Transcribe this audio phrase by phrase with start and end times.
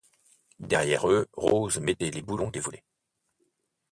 [0.59, 2.83] Derrière eux, Rose mettait les boulons des volets.